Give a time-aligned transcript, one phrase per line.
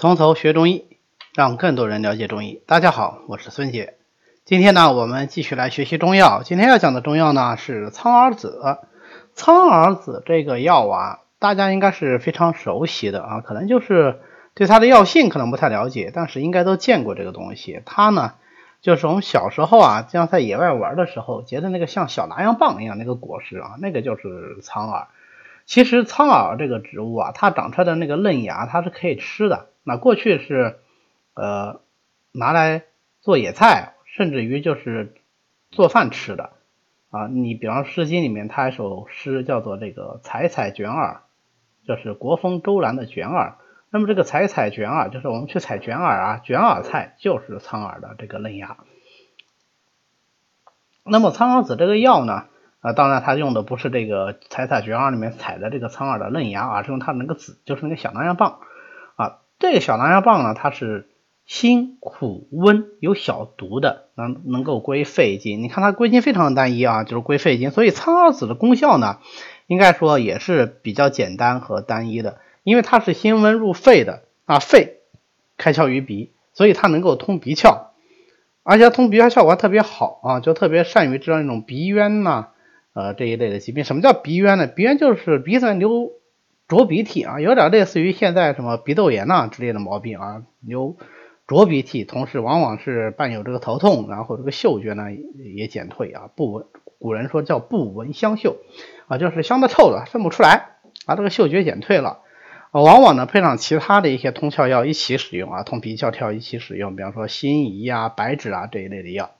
[0.00, 0.86] 从头学中医，
[1.34, 2.62] 让更多人了解中医。
[2.66, 3.98] 大家好，我是孙杰。
[4.46, 6.42] 今天呢，我们继续来学习中药。
[6.42, 8.78] 今天要讲的中药呢是苍耳子。
[9.34, 14.20] 苍耳子这个药啊，大家应该是非常熟悉的啊，可能就是
[14.54, 17.82] 对它的药性可能不太了解，但是应该都见过这个东西。
[17.84, 18.32] 它呢，
[18.80, 25.08] 就是我们小时候啊，经常在野外玩的时候，结的那个像小拿药棒一样那个果实啊，那个就是苍耳。
[25.66, 29.66] 其实苍耳这个植物啊，它长出来的那个嫩芽，它是可以吃的。
[29.82, 30.78] 那过去是，
[31.34, 31.80] 呃，
[32.32, 32.84] 拿来
[33.20, 35.14] 做野菜，甚至于就是
[35.70, 36.50] 做饭吃的
[37.10, 37.26] 啊。
[37.28, 41.22] 你比方《诗经》里面，它一首诗叫做这个“采采卷耳”，
[41.86, 43.56] 就是国风周兰的卷耳。
[43.90, 48.76] 那么这个“采采卷耳”，就是我们去采卷耳啊，卷耳菜就是苍耳的这个嫩芽。
[51.02, 52.44] 那么苍耳子这个药呢，
[52.80, 58.60] 啊，当然它用的不是这个“采采卷耳”里面采的这个苍耳的嫩芽，而是用它的那个籽，就是那个小拿药棒。
[59.60, 61.06] 这个小狼牙棒呢，它是
[61.44, 65.62] 辛苦温有小毒的，能能够归肺经。
[65.62, 67.70] 你看它归经非常的单一啊，就是归肺经。
[67.70, 69.18] 所以苍耳子的功效呢，
[69.66, 75.00] 应该说也是比较简单和单一的，因为它是辛温入肺的啊，肺
[75.58, 77.88] 开窍于鼻，所以它能够通鼻窍，
[78.62, 82.48] 而且通鼻窍效果还特别好啊，就特别善于治疗那种鼻渊呐，
[82.94, 83.84] 呃这一类的疾病。
[83.84, 84.66] 什么叫鼻渊呢？
[84.66, 86.12] 鼻渊就是鼻子流。
[86.70, 90.96] 浊鼻涕啊，有点类似于现在什么鼻窦炎呐之类的毛病啊，有
[91.48, 95.06] 浊鼻涕，同时往往是伴有这个头痛，然后这个嗅觉呢
[95.56, 96.66] 也减退啊，不闻，
[97.00, 98.56] 古人说叫不闻香嗅
[99.08, 100.76] 啊，就是香的臭的分不出来
[101.06, 102.20] 啊，这个嗅觉减退了，
[102.70, 109.32] 往往呢配上其他的一些通窍药一起使用啊，通鼻窍窍一起使用，比方说辛夷啊、白芷啊这一类的药，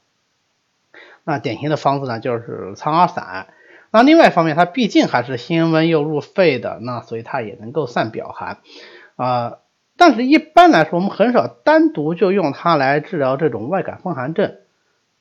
[1.23, 3.47] 那典型的方子呢就是苍耳散。
[3.93, 8.59] 那另外一方面，它毕竟还是辛温又入肺的，那所以它也能够散表寒
[9.17, 9.59] 啊。
[9.97, 14.55] 但是一般来说，我们很少单独就用它来治疗这种外感风寒症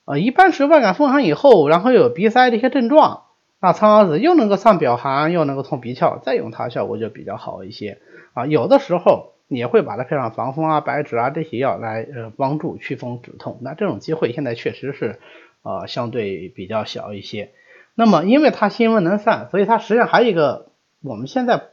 [0.05, 0.17] 啊。
[0.17, 3.23] 一般是外感风寒以后，然后又有鼻塞的一些症状，
[3.59, 7.97] 那苍耳子又能够散表寒，又能够通鼻窍，再用它效果就比较好一些
[8.33, 8.45] 啊。
[8.45, 13.57] 有的时候也会把它配上防风啊、白芷啊这些药来呃帮助祛风止痛。
[13.61, 15.19] 那这种机会现在确实是
[15.63, 17.51] 呃相对比较小一些。
[17.99, 20.67] 那么，因为它辛温能散，所以它实际上还有一个
[21.03, 21.63] 我们现在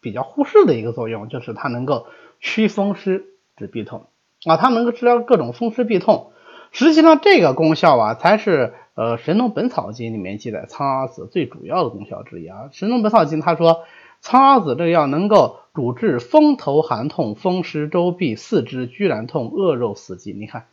[0.00, 2.06] 比较忽视的一个作用，就是它能够
[2.40, 3.26] 祛风湿
[3.58, 4.06] 止痹痛
[4.46, 6.32] 啊，它能够治疗各种风湿痹痛。
[6.72, 12.70] 实际上，这个功效啊，才是呃《神农本草经》里面记载苍耳子最主要的功效之一啊。
[12.74, 13.84] 《神农本草经》他说，
[14.22, 20.32] 苍耳子这个药能够主治风头寒痛、风湿周痹、四肢拘挛痛、恶肉死肌。
[20.32, 20.64] 你看。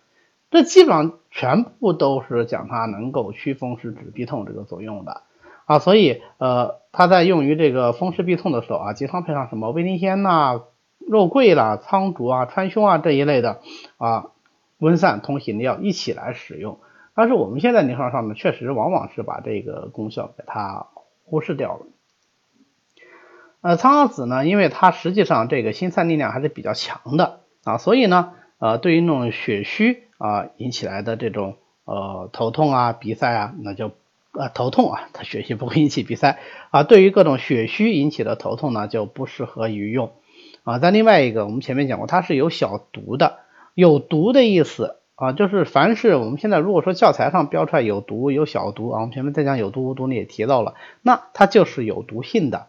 [0.51, 5.21] 这基本上全部都是讲它能够祛风湿止痹痛这个作用的
[5.65, 10.61] 啊，所以呃，它在用于这个风湿痹痛的时候啊，经常配上什么威灵仙呐、
[10.99, 13.61] 肉桂啦、苍术啊、川芎啊这一类的
[13.97, 14.31] 啊
[14.77, 16.79] 温散通行的药一起来使用。
[17.15, 20.87] 但是我们现在临床上呢，确实往往是把这个功效给它
[21.23, 21.85] 忽视掉了。
[23.61, 30.03] 呃，苍耳子呢，因为它实际上这个心散力量还是比较强的啊，所以呢，呃，对于那种血虚。
[30.21, 31.55] 啊，引起来的这种
[31.85, 33.87] 呃头痛啊、鼻塞啊，那就
[34.33, 36.37] 啊头痛啊，它血虚不会引起鼻塞
[36.69, 36.83] 啊。
[36.83, 40.11] 对于各种血虚引起的头痛呢，就不适合于用
[40.63, 40.77] 啊。
[40.77, 43.39] 再另外一个，我们前面讲过，它是有小毒的，
[43.73, 52.67] 有毒的意思啊，就是凡是我们现在如果说教材上标出来有毒、有小毒啊，我们前面在讲有毒无毒，你也提到了，那它就是有毒性的。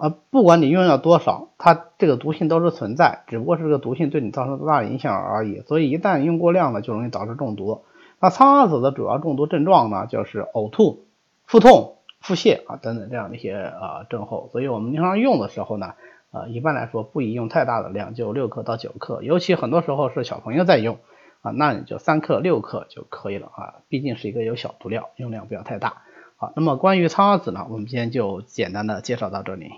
[0.00, 5.62] 呃，不管你用药多少，它这个毒性都是存在，只不过是这个毒性对你造成多大的影响而已。
[5.66, 7.82] 所以一旦用过量了，就容易导致中毒。
[8.20, 11.06] 那苍耳子的主要中毒症状呢，就是呕吐、
[11.46, 14.48] 腹痛、腹泻啊等等这样的一些呃症候。
[14.52, 15.94] 所以我们经常用的时候呢，
[16.30, 19.22] 呃，一般来说不宜用太大的量，就六克到九克。
[19.22, 20.98] 尤其很多时候是小朋友在用
[21.42, 26.02] 啊，那你就三克、六克就可以了啊，毕竟是一个有小毒料，用量不要太大。
[26.36, 29.72] 好，那么关于苍耳子呢，我们今天就简单的介绍到这里。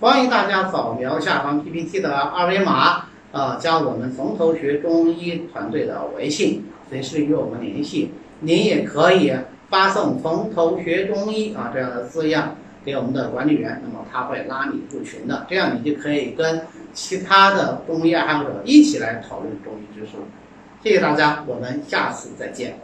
[0.00, 8.10] 欢迎大家扫描下方 PPT 的二维码，呃，加我们从头学中医团队的微信，随时与我们联系。
[8.40, 9.30] 您也可以
[9.68, 16.62] 发送“从头学中医”啊这样的字样给我们的管理员，那么他会拉你入群的，这样你就可以跟
[16.94, 20.12] 其他的中医爱好者一起来讨论中医知识。
[20.82, 22.78] 谢谢大家，我们下次再见。